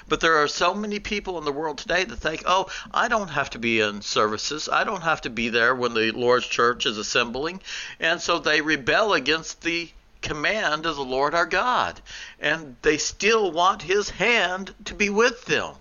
But 0.09 0.21
there 0.21 0.37
are 0.37 0.49
so 0.49 0.73
many 0.75 1.01
people 1.01 1.37
in 1.37 1.45
the 1.45 1.53
world 1.53 1.77
today 1.77 2.05
that 2.05 2.17
think, 2.17 2.43
oh, 2.47 2.69
I 2.91 3.09
don't 3.09 3.29
have 3.29 3.51
to 3.51 3.59
be 3.59 3.81
in 3.81 4.01
services. 4.01 4.69
I 4.71 4.85
don't 4.85 5.03
have 5.03 5.21
to 5.23 5.31
be 5.31 5.51
there 5.51 5.75
when 5.75 5.93
the 5.93 6.13
Lord's 6.13 6.47
church 6.47 6.87
is 6.87 6.97
assembling. 6.97 7.61
And 8.01 8.21
so 8.21 8.39
they 8.39 8.63
rebel 8.63 9.13
against 9.13 9.61
the 9.61 9.91
command 10.23 10.87
of 10.87 10.97
the 10.97 11.05
Lord 11.05 11.35
our 11.35 11.47
God. 11.47 12.01
And 12.41 12.77
they 12.83 12.99
still 12.99 13.51
want 13.51 13.83
his 13.83 14.11
hand 14.11 14.75
to 14.85 14.95
be 14.95 15.11
with 15.11 15.45
them. 15.45 15.75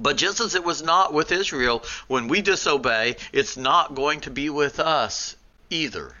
But 0.00 0.16
just 0.16 0.40
as 0.40 0.54
it 0.54 0.62
was 0.62 0.80
not 0.80 1.12
with 1.12 1.32
Israel, 1.32 1.84
when 2.06 2.28
we 2.28 2.40
disobey, 2.40 3.16
it's 3.32 3.56
not 3.56 3.96
going 3.96 4.20
to 4.20 4.30
be 4.30 4.48
with 4.48 4.78
us 4.78 5.34
either. 5.70 6.14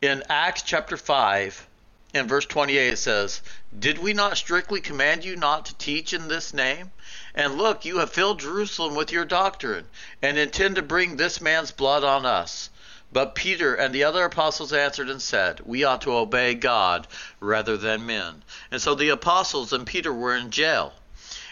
In 0.00 0.22
Acts 0.28 0.62
chapter 0.62 0.96
5 0.96 1.66
and 2.14 2.28
verse 2.28 2.46
28, 2.46 2.92
it 2.92 2.96
says, 2.96 3.42
Did 3.76 3.98
we 3.98 4.12
not 4.12 4.36
strictly 4.36 4.80
command 4.80 5.24
you 5.24 5.34
not 5.34 5.66
to 5.66 5.74
teach 5.74 6.12
in 6.12 6.28
this 6.28 6.54
name? 6.54 6.92
And 7.34 7.58
look, 7.58 7.84
you 7.84 7.98
have 7.98 8.12
filled 8.12 8.40
Jerusalem 8.40 8.94
with 8.94 9.10
your 9.10 9.24
doctrine, 9.24 9.88
and 10.22 10.38
intend 10.38 10.76
to 10.76 10.82
bring 10.82 11.16
this 11.16 11.40
man's 11.40 11.72
blood 11.72 12.04
on 12.04 12.24
us. 12.24 12.67
But 13.12 13.34
Peter 13.34 13.74
and 13.74 13.94
the 13.94 14.04
other 14.04 14.24
apostles 14.24 14.72
answered 14.72 15.08
and 15.08 15.22
said, 15.22 15.60
We 15.64 15.84
ought 15.84 16.02
to 16.02 16.12
obey 16.12 16.54
God 16.54 17.06
rather 17.40 17.76
than 17.76 18.06
men. 18.06 18.42
And 18.70 18.82
so 18.82 18.94
the 18.94 19.08
apostles 19.08 19.72
and 19.72 19.86
Peter 19.86 20.12
were 20.12 20.36
in 20.36 20.50
jail 20.50 20.92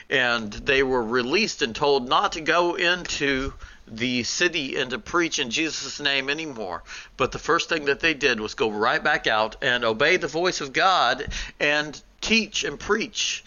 and 0.08 0.52
they 0.52 0.82
were 0.82 1.02
released 1.02 1.62
and 1.62 1.74
told 1.74 2.08
not 2.08 2.32
to 2.32 2.40
go 2.40 2.74
into 2.74 3.52
the 3.88 4.22
city 4.22 4.76
and 4.76 4.90
to 4.90 4.98
preach 4.98 5.38
in 5.38 5.50
Jesus' 5.50 6.00
name 6.00 6.28
anymore. 6.28 6.82
But 7.16 7.32
the 7.32 7.38
first 7.38 7.68
thing 7.68 7.86
that 7.86 8.00
they 8.00 8.14
did 8.14 8.40
was 8.40 8.54
go 8.54 8.70
right 8.70 9.02
back 9.02 9.26
out 9.26 9.56
and 9.62 9.84
obey 9.84 10.16
the 10.16 10.28
voice 10.28 10.60
of 10.60 10.72
God 10.72 11.28
and 11.58 12.00
teach 12.20 12.64
and 12.64 12.78
preach. 12.78 13.44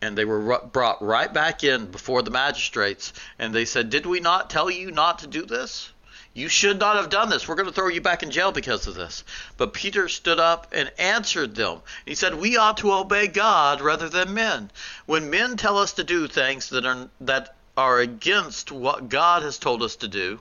And 0.00 0.18
they 0.18 0.24
were 0.24 0.58
brought 0.60 1.02
right 1.02 1.32
back 1.32 1.62
in 1.62 1.86
before 1.86 2.22
the 2.22 2.30
magistrates, 2.30 3.12
and 3.38 3.54
they 3.54 3.64
said, 3.64 3.88
Did 3.88 4.04
we 4.04 4.18
not 4.18 4.50
tell 4.50 4.68
you 4.68 4.90
not 4.90 5.20
to 5.20 5.28
do 5.28 5.46
this? 5.46 5.90
You 6.34 6.48
should 6.48 6.78
not 6.78 6.96
have 6.96 7.10
done 7.10 7.28
this. 7.28 7.46
We're 7.46 7.56
going 7.56 7.68
to 7.68 7.74
throw 7.74 7.88
you 7.88 8.00
back 8.00 8.22
in 8.22 8.30
jail 8.30 8.52
because 8.52 8.86
of 8.86 8.94
this. 8.94 9.22
But 9.58 9.74
Peter 9.74 10.08
stood 10.08 10.40
up 10.40 10.66
and 10.72 10.90
answered 10.98 11.54
them. 11.54 11.82
He 12.06 12.14
said, 12.14 12.34
We 12.34 12.56
ought 12.56 12.78
to 12.78 12.92
obey 12.92 13.26
God 13.26 13.82
rather 13.82 14.08
than 14.08 14.32
men. 14.32 14.70
When 15.04 15.28
men 15.28 15.58
tell 15.58 15.76
us 15.76 15.92
to 15.94 16.04
do 16.04 16.26
things 16.28 16.70
that 16.70 16.86
are, 16.86 17.10
that 17.20 17.54
are 17.76 17.98
against 17.98 18.72
what 18.72 19.10
God 19.10 19.42
has 19.42 19.58
told 19.58 19.82
us 19.82 19.96
to 19.96 20.08
do, 20.08 20.40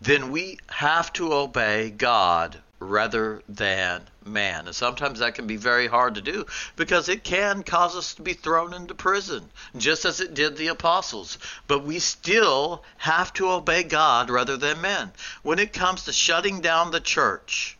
then 0.00 0.30
we 0.30 0.60
have 0.68 1.12
to 1.14 1.32
obey 1.32 1.90
God 1.90 2.58
rather 2.80 3.42
than 3.48 4.02
man. 4.24 4.66
And 4.66 4.74
sometimes 4.74 5.18
that 5.18 5.34
can 5.34 5.46
be 5.46 5.56
very 5.56 5.86
hard 5.86 6.14
to 6.14 6.20
do 6.20 6.46
because 6.76 7.08
it 7.08 7.24
can 7.24 7.62
cause 7.62 7.96
us 7.96 8.14
to 8.14 8.22
be 8.22 8.34
thrown 8.34 8.72
into 8.72 8.94
prison, 8.94 9.50
just 9.76 10.04
as 10.04 10.20
it 10.20 10.34
did 10.34 10.56
the 10.56 10.68
apostles. 10.68 11.38
But 11.66 11.84
we 11.84 11.98
still 11.98 12.84
have 12.98 13.32
to 13.34 13.50
obey 13.50 13.82
God 13.82 14.30
rather 14.30 14.56
than 14.56 14.80
men. 14.80 15.12
When 15.42 15.58
it 15.58 15.72
comes 15.72 16.04
to 16.04 16.12
shutting 16.12 16.60
down 16.60 16.90
the 16.90 17.00
church, 17.00 17.76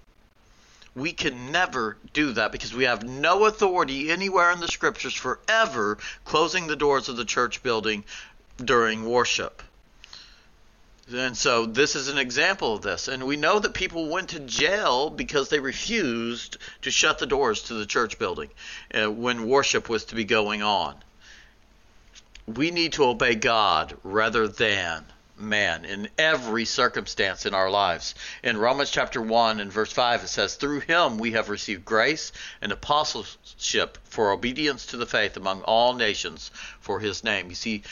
we 0.97 1.13
can 1.13 1.53
never 1.53 1.97
do 2.13 2.33
that 2.33 2.51
because 2.51 2.75
we 2.75 2.85
have 2.85 3.05
no 3.05 3.47
authority 3.47 4.11
anywhere 4.11 4.51
in 4.51 4.59
the 4.59 4.69
scriptures 4.69 5.15
for 5.15 5.39
ever 5.47 5.99
closing 6.25 6.67
the 6.67 6.77
doors 6.77 7.09
of 7.09 7.17
the 7.17 7.25
church 7.25 7.63
building 7.63 8.05
during 8.57 9.09
worship. 9.09 9.63
And 11.13 11.37
so 11.37 11.65
this 11.65 11.97
is 11.97 12.09
an 12.09 12.19
example 12.19 12.75
of 12.75 12.83
this. 12.83 13.09
And 13.09 13.25
we 13.25 13.37
know 13.37 13.59
that 13.59 13.73
people 13.73 14.09
went 14.09 14.31
to 14.31 14.41
jail 14.41 15.09
because 15.09 15.49
they 15.49 15.61
refused 15.61 16.59
to 16.83 16.91
shut 16.91 17.19
the 17.19 17.27
doors 17.27 17.63
to 17.65 17.75
the 17.75 17.87
church 17.87 18.19
building 18.19 18.51
uh, 18.93 19.11
when 19.11 19.49
worship 19.49 19.89
was 19.89 20.05
to 20.07 20.15
be 20.15 20.25
going 20.25 20.63
on. 20.63 20.97
We 22.47 22.71
need 22.71 22.95
to 22.95 23.05
obey 23.05 23.35
God 23.35 23.97
rather 24.03 24.49
than 24.49 25.05
man 25.39 25.85
in 25.85 26.09
every 26.19 26.65
circumstance 26.65 27.47
in 27.47 27.55
our 27.55 27.71
lives. 27.71 28.15
In 28.43 28.57
Romans 28.57 28.91
chapter 28.91 29.23
1 29.23 29.61
and 29.61 29.73
verse 29.73 29.93
5, 29.93 30.25
it 30.25 30.29
says, 30.29 30.57
Through 30.57 30.81
him 30.81 31.19
we 31.19 31.33
have 31.33 31.49
received 31.49 31.85
grace 31.85 32.33
and 32.61 32.73
apostleship 32.73 33.99
for 34.05 34.33
obedience 34.33 34.87
to 34.87 34.97
the 34.97 35.07
faith 35.07 35.37
among 35.37 35.63
all 35.63 35.95
nations 35.95 36.51
for 36.81 37.01
his 37.01 37.23
name. 37.25 37.49
You 37.49 37.55
see, 37.55 37.83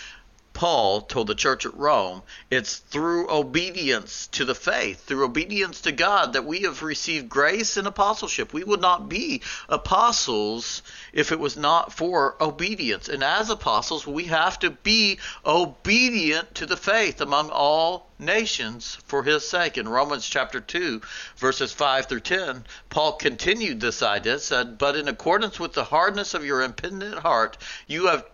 Paul 0.57 1.03
told 1.03 1.27
the 1.27 1.35
church 1.35 1.67
at 1.67 1.77
Rome, 1.77 2.23
it's 2.51 2.77
through 2.77 3.31
obedience 3.31 4.27
to 4.29 4.47
the 4.47 4.55
faith, 4.55 5.05
through 5.05 5.27
obedience 5.27 5.83
to 5.83 5.93
God, 5.93 6.33
that 6.33 6.47
we 6.47 6.61
have 6.61 6.83
received 6.83 7.29
grace 7.29 7.77
and 7.77 7.87
apostleship. 7.87 8.55
We 8.55 8.65
would 8.65 8.81
not 8.81 9.07
be 9.07 9.43
apostles 9.69 10.81
if 11.13 11.31
it 11.31 11.39
was 11.39 11.59
not 11.59 11.93
for 11.93 12.43
obedience. 12.43 13.11
And 13.11 13.23
as 13.23 13.51
apostles, 13.51 14.07
we 14.07 14.25
have 14.25 14.59
to 14.61 14.71
be 14.71 15.19
obedient 15.45 16.55
to 16.55 16.65
the 16.65 16.79
faith 16.79 17.21
among 17.21 17.51
all 17.51 18.11
nations 18.19 18.97
for 19.05 19.25
his 19.25 19.47
sake. 19.47 19.77
In 19.77 19.87
Romans 19.87 20.27
chapter 20.27 20.63
2, 20.63 21.03
verses 21.37 21.75
5 21.75 22.07
through 22.07 22.21
10, 22.21 22.65
Paul 22.89 23.13
continued 23.13 23.83
this 23.83 24.03
idea, 24.03 24.39
said, 24.39 24.79
But 24.79 24.97
in 24.97 25.07
accordance 25.07 25.61
with 25.61 25.75
the 25.75 25.85
hardness 25.85 26.33
of 26.33 26.47
your 26.47 26.63
impenitent 26.63 27.19
heart, 27.19 27.59
you 27.87 28.07
have 28.07 28.25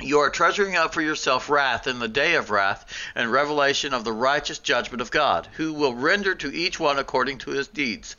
you 0.00 0.18
are 0.20 0.30
treasuring 0.30 0.76
up 0.76 0.92
for 0.92 1.00
yourself 1.00 1.48
wrath 1.48 1.86
in 1.86 1.98
the 1.98 2.08
day 2.08 2.34
of 2.34 2.50
wrath 2.50 2.84
and 3.14 3.32
revelation 3.32 3.94
of 3.94 4.04
the 4.04 4.12
righteous 4.12 4.58
judgment 4.58 5.00
of 5.00 5.10
God, 5.10 5.48
who 5.56 5.72
will 5.72 5.94
render 5.94 6.34
to 6.34 6.54
each 6.54 6.78
one 6.78 6.98
according 6.98 7.38
to 7.38 7.50
his 7.50 7.68
deeds. 7.68 8.16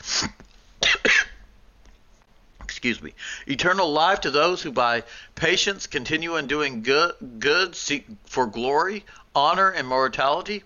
Excuse 2.62 3.02
me. 3.02 3.14
Eternal 3.48 3.92
life 3.92 4.22
to 4.22 4.32
those 4.32 4.62
who 4.62 4.72
by 4.72 5.04
patience 5.36 5.88
continue 5.88 6.36
in 6.36 6.48
doing 6.48 6.82
good, 6.82 7.14
good 7.40 7.76
seek 7.76 8.08
for 8.26 8.48
glory, 8.48 9.06
honor, 9.36 9.70
and 9.70 9.88
mortality 9.88 10.64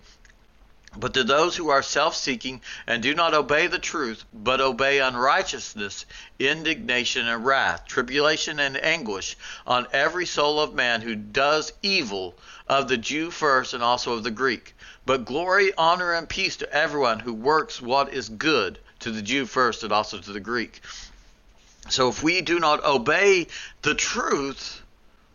but 0.96 1.14
to 1.14 1.24
those 1.24 1.56
who 1.56 1.70
are 1.70 1.82
self 1.82 2.14
seeking 2.14 2.60
and 2.86 3.02
do 3.02 3.14
not 3.14 3.34
obey 3.34 3.66
the 3.66 3.78
truth, 3.78 4.24
but 4.32 4.60
obey 4.60 4.98
unrighteousness, 5.00 6.04
indignation 6.38 7.26
and 7.26 7.44
wrath, 7.44 7.86
tribulation 7.86 8.60
and 8.60 8.76
anguish 8.76 9.36
on 9.66 9.86
every 9.92 10.26
soul 10.26 10.60
of 10.60 10.74
man 10.74 11.00
who 11.00 11.14
does 11.14 11.72
evil, 11.82 12.34
of 12.68 12.88
the 12.88 12.96
Jew 12.96 13.30
first 13.30 13.74
and 13.74 13.82
also 13.82 14.12
of 14.12 14.22
the 14.22 14.30
Greek. 14.30 14.74
But 15.06 15.24
glory, 15.24 15.72
honor, 15.76 16.12
and 16.12 16.28
peace 16.28 16.56
to 16.56 16.72
everyone 16.72 17.20
who 17.20 17.32
works 17.32 17.80
what 17.80 18.12
is 18.12 18.28
good, 18.28 18.78
to 19.00 19.10
the 19.10 19.22
Jew 19.22 19.46
first 19.46 19.82
and 19.82 19.92
also 19.92 20.18
to 20.18 20.32
the 20.32 20.40
Greek. 20.40 20.80
So 21.88 22.08
if 22.08 22.22
we 22.22 22.40
do 22.42 22.60
not 22.60 22.84
obey 22.84 23.48
the 23.82 23.94
truth, 23.94 24.81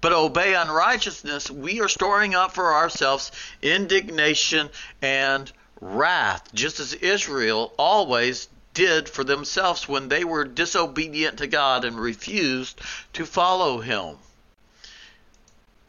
but 0.01 0.13
obey 0.13 0.53
unrighteousness, 0.53 1.49
we 1.49 1.81
are 1.81 1.87
storing 1.87 2.35
up 2.35 2.53
for 2.53 2.73
ourselves 2.73 3.31
indignation 3.61 4.69
and 5.01 5.51
wrath, 5.81 6.53
just 6.53 6.79
as 6.79 6.93
Israel 6.93 7.73
always 7.77 8.47
did 8.73 9.09
for 9.09 9.23
themselves 9.23 9.87
when 9.87 10.07
they 10.07 10.23
were 10.23 10.45
disobedient 10.45 11.37
to 11.39 11.47
God 11.47 11.83
and 11.83 11.99
refused 11.99 12.79
to 13.13 13.25
follow 13.25 13.79
Him 13.79 14.17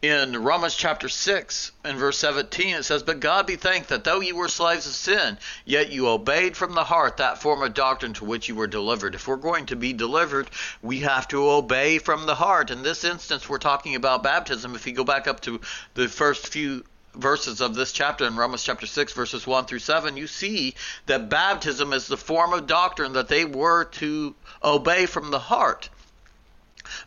in 0.01 0.45
Romans 0.45 0.77
chapter 0.77 1.09
6 1.09 1.73
and 1.83 1.99
verse 1.99 2.19
17, 2.19 2.77
it 2.77 2.85
says, 2.85 3.03
But 3.03 3.19
God 3.19 3.47
be 3.47 3.57
thanked 3.57 3.89
that 3.89 4.05
though 4.05 4.21
you 4.21 4.37
were 4.37 4.49
slaves 4.49 4.87
of 4.87 4.93
sin, 4.93 5.39
yet 5.65 5.91
you 5.91 6.09
obeyed 6.09 6.57
from 6.57 6.75
the 6.75 6.85
heart 6.85 7.17
that 7.17 7.43
form 7.43 7.63
of 7.63 7.75
doctrine 7.75 8.13
to 8.15 8.25
which 8.25 8.49
you 8.49 8.55
were 8.55 8.69
delivered. 8.69 9.17
If 9.17 9.27
we're 9.27 9.37
going 9.37 9.67
to 9.67 9.77
be 9.77 9.93
delivered, 9.93 10.51
we 10.83 11.01
have 11.01 11.27
to 11.29 11.51
obey 11.51 11.99
from 11.99 12.27
the 12.27 12.37
heart. 12.37 12.71
In 12.71 12.83
this 12.83 13.03
instance, 13.03 13.49
we're 13.49 13.59
talking 13.59 13.97
about 13.97 14.23
baptism. 14.23 14.77
If 14.77 14.87
you 14.87 14.93
go 14.93 15.03
back 15.03 15.27
up 15.27 15.41
to 15.41 15.61
the 15.95 16.07
first 16.07 16.47
few 16.47 16.85
verses 17.15 17.61
of 17.61 17.75
this 17.75 17.91
chapter 17.91 18.25
in 18.25 18.37
Romans 18.37 18.63
chapter 18.63 18.87
6 18.87 19.13
verses 19.13 19.45
1 19.45 19.65
through 19.65 19.81
7 19.81 20.17
you 20.17 20.29
see 20.29 20.75
that 21.07 21.29
baptism 21.29 21.93
is 21.93 22.07
the 22.07 22.17
form 22.17 22.53
of 22.53 22.69
doctrine 22.69 23.15
that 23.15 23.27
they 23.27 23.45
were 23.45 23.87
to 23.87 24.35
obey 24.63 25.05
from 25.07 25.33
the 25.33 25.39
heart 25.39 25.89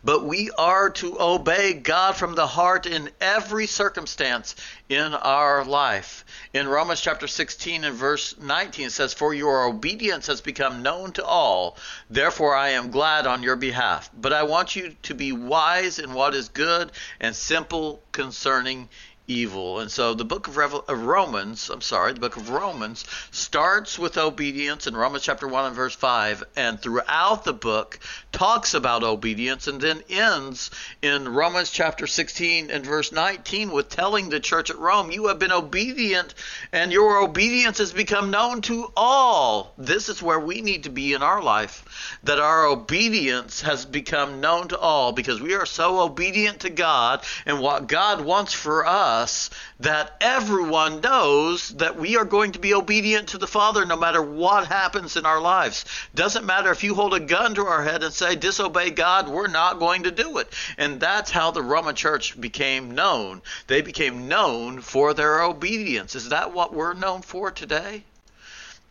but 0.03 0.23
we 0.23 0.51
are 0.51 0.89
to 0.89 1.19
obey 1.19 1.73
God 1.73 2.15
from 2.15 2.35
the 2.35 2.47
heart 2.47 2.85
in 2.85 3.09
every 3.19 3.67
circumstance 3.67 4.55
in 4.89 5.13
our 5.13 5.63
life. 5.63 6.25
In 6.53 6.67
Romans 6.67 7.01
chapter 7.01 7.27
16 7.27 7.83
and 7.83 7.95
verse 7.95 8.35
19 8.39 8.87
it 8.87 8.91
says, 8.91 9.13
For 9.13 9.33
your 9.33 9.65
obedience 9.65 10.27
has 10.27 10.41
become 10.41 10.83
known 10.83 11.11
to 11.13 11.25
all, 11.25 11.77
therefore 12.09 12.55
I 12.55 12.69
am 12.69 12.91
glad 12.91 13.27
on 13.27 13.43
your 13.43 13.55
behalf. 13.55 14.09
But 14.13 14.33
I 14.33 14.43
want 14.43 14.75
you 14.75 14.95
to 15.03 15.13
be 15.13 15.31
wise 15.31 15.99
in 15.99 16.13
what 16.13 16.35
is 16.35 16.49
good 16.49 16.91
and 17.19 17.35
simple 17.35 18.01
concerning 18.11 18.89
evil. 19.31 19.79
And 19.79 19.89
so 19.89 20.13
the 20.13 20.25
book 20.25 20.47
of, 20.47 20.57
Revel- 20.57 20.85
of, 20.87 21.01
Romans, 21.03 21.69
I'm 21.69 21.81
sorry, 21.81 22.13
the 22.13 22.19
book 22.19 22.37
of 22.37 22.49
Romans 22.49 23.05
starts 23.31 23.97
with 23.97 24.17
obedience 24.17 24.87
in 24.87 24.95
Romans 24.95 25.23
chapter 25.23 25.47
1 25.47 25.67
and 25.67 25.75
verse 25.75 25.95
5, 25.95 26.43
and 26.55 26.81
throughout 26.81 27.43
the 27.43 27.53
book 27.53 27.99
talks 28.31 28.73
about 28.73 29.03
obedience, 29.03 29.67
and 29.67 29.79
then 29.79 30.03
ends 30.09 30.71
in 31.01 31.27
Romans 31.29 31.71
chapter 31.71 32.07
16 32.07 32.69
and 32.69 32.85
verse 32.85 33.11
19 33.11 33.71
with 33.71 33.89
telling 33.89 34.29
the 34.29 34.39
church 34.39 34.69
at 34.69 34.77
Rome, 34.77 35.11
You 35.11 35.27
have 35.27 35.39
been 35.39 35.51
obedient, 35.51 36.33
and 36.71 36.91
your 36.91 37.19
obedience 37.19 37.77
has 37.77 37.93
become 37.93 38.31
known 38.31 38.61
to 38.63 38.91
all. 38.95 39.73
This 39.77 40.09
is 40.09 40.21
where 40.21 40.39
we 40.39 40.61
need 40.61 40.83
to 40.83 40.89
be 40.89 41.13
in 41.13 41.23
our 41.23 41.41
life, 41.41 42.17
that 42.23 42.39
our 42.39 42.65
obedience 42.65 43.61
has 43.61 43.85
become 43.85 44.41
known 44.41 44.67
to 44.69 44.77
all 44.77 45.11
because 45.11 45.41
we 45.41 45.53
are 45.55 45.65
so 45.65 45.99
obedient 46.01 46.61
to 46.61 46.69
God 46.69 47.23
and 47.45 47.59
what 47.59 47.87
God 47.87 48.21
wants 48.21 48.53
for 48.53 48.85
us 48.85 49.20
us 49.21 49.49
that 49.79 50.15
everyone 50.19 51.01
knows 51.01 51.69
that 51.69 51.97
we 51.97 52.17
are 52.17 52.25
going 52.25 52.51
to 52.53 52.59
be 52.59 52.73
obedient 52.73 53.29
to 53.29 53.37
the 53.37 53.47
Father 53.47 53.85
no 53.85 53.95
matter 53.95 54.21
what 54.21 54.67
happens 54.67 55.15
in 55.15 55.25
our 55.25 55.39
lives. 55.39 55.85
Doesn't 56.15 56.45
matter 56.45 56.71
if 56.71 56.83
you 56.83 56.95
hold 56.95 57.13
a 57.13 57.19
gun 57.19 57.55
to 57.55 57.65
our 57.65 57.83
head 57.83 58.03
and 58.03 58.13
say, 58.13 58.35
disobey 58.35 58.89
God, 58.89 59.29
we're 59.29 59.47
not 59.47 59.79
going 59.79 60.03
to 60.03 60.11
do 60.11 60.39
it. 60.39 60.51
And 60.77 60.99
that's 60.99 61.31
how 61.31 61.51
the 61.51 61.61
Roman 61.61 61.95
church 61.95 62.39
became 62.39 62.91
known. 62.91 63.41
They 63.67 63.81
became 63.81 64.27
known 64.27 64.81
for 64.81 65.13
their 65.13 65.41
obedience. 65.43 66.15
Is 66.15 66.29
that 66.29 66.53
what 66.53 66.73
we're 66.73 66.93
known 66.93 67.21
for 67.21 67.51
today? 67.51 68.03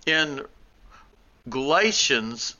In 0.07 0.47
Galatians 1.49 2.57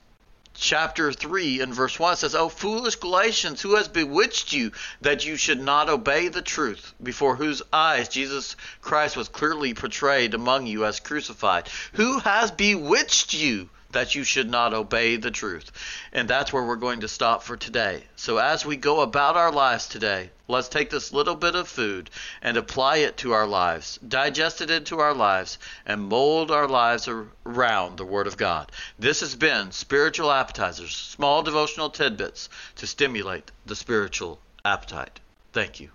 chapter 0.61 1.13
3 1.13 1.61
and 1.61 1.75
verse 1.75 1.99
1 1.99 2.17
says, 2.17 2.35
O 2.35 2.49
foolish 2.49 2.97
Galatians, 2.97 3.63
who 3.63 3.77
has 3.77 3.89
bewitched 3.89 4.53
you 4.53 4.73
that 5.01 5.25
you 5.25 5.37
should 5.37 5.61
not 5.61 5.89
obey 5.89 6.29
the 6.29 6.43
truth, 6.43 6.95
before 7.03 7.35
whose 7.35 7.63
eyes 7.73 8.09
Jesus 8.09 8.55
Christ 8.83 9.17
was 9.17 9.29
clearly 9.29 9.75
portrayed 9.75 10.35
among 10.35 10.67
you 10.67 10.85
as 10.85 11.01
crucified? 11.01 11.69
Who 11.95 12.19
has 12.21 12.51
bewitched 12.51 13.33
you 13.33 13.71
that 13.93 14.15
you 14.15 14.25
should 14.25 14.49
not 14.49 14.75
obey 14.75 15.17
the 15.17 15.31
truth. 15.31 15.71
And 16.13 16.29
that's 16.29 16.53
where 16.53 16.65
we're 16.65 16.77
going 16.77 17.01
to 17.01 17.09
stop 17.09 17.43
for 17.43 17.57
today. 17.57 18.05
So 18.17 18.39
as 18.39 18.65
we 18.65 18.77
go 18.77 19.01
about 19.01 19.37
our 19.37 19.53
lives 19.53 19.87
today, 19.87 20.31
let's 20.49 20.69
take 20.69 20.91
this 20.91 21.13
little 21.13 21.35
bit 21.35 21.55
of 21.55 21.69
food 21.69 22.11
and 22.43 22.57
apply 22.57 22.99
it 22.99 23.17
to 23.19 23.33
our 23.33 23.47
lives, 23.47 23.99
digest 24.07 24.61
it 24.61 24.71
into 24.71 24.99
our 24.99 25.15
lives, 25.15 25.59
and 25.87 26.03
mold 26.03 26.51
our 26.51 26.69
lives 26.69 27.09
around 27.09 27.97
the 27.97 28.05
Word 28.05 28.27
of 28.27 28.37
God. 28.37 28.71
This 28.99 29.21
has 29.21 29.35
been 29.35 29.73
Spiritual 29.73 30.31
Appetizers, 30.31 30.97
small 30.97 31.43
devotional 31.43 31.91
tidbits 31.91 32.49
to 32.77 32.87
stimulate 32.87 33.51
the 33.67 33.77
spiritual 33.77 34.41
appetite. 34.65 35.21
Thank 35.53 35.81
you. 35.81 35.91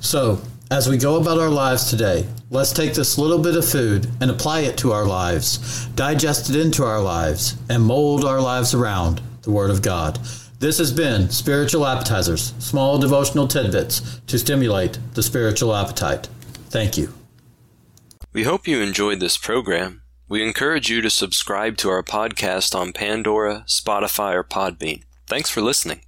So, 0.00 0.40
as 0.70 0.88
we 0.88 0.96
go 0.96 1.16
about 1.16 1.38
our 1.38 1.48
lives 1.48 1.90
today, 1.90 2.26
let's 2.50 2.72
take 2.72 2.94
this 2.94 3.18
little 3.18 3.38
bit 3.38 3.56
of 3.56 3.68
food 3.68 4.08
and 4.20 4.30
apply 4.30 4.60
it 4.60 4.76
to 4.78 4.92
our 4.92 5.04
lives, 5.06 5.86
digest 5.94 6.50
it 6.50 6.56
into 6.56 6.84
our 6.84 7.00
lives, 7.00 7.56
and 7.68 7.82
mold 7.82 8.24
our 8.24 8.40
lives 8.40 8.74
around 8.74 9.20
the 9.42 9.50
Word 9.50 9.70
of 9.70 9.82
God. 9.82 10.18
This 10.60 10.78
has 10.78 10.92
been 10.92 11.28
Spiritual 11.30 11.86
Appetizers, 11.86 12.54
small 12.58 12.98
devotional 12.98 13.46
tidbits 13.46 14.20
to 14.26 14.38
stimulate 14.38 14.98
the 15.12 15.22
spiritual 15.22 15.74
appetite. 15.74 16.28
Thank 16.70 16.96
you. 16.96 17.12
We 18.32 18.44
hope 18.44 18.66
you 18.66 18.80
enjoyed 18.80 19.20
this 19.20 19.36
program. 19.36 20.02
We 20.28 20.42
encourage 20.42 20.88
you 20.88 21.02
to 21.02 21.10
subscribe 21.10 21.76
to 21.78 21.90
our 21.90 22.02
podcast 22.02 22.74
on 22.74 22.92
Pandora, 22.92 23.64
Spotify, 23.68 24.34
or 24.34 24.42
Podbean. 24.42 25.02
Thanks 25.26 25.50
for 25.50 25.60
listening. 25.60 26.00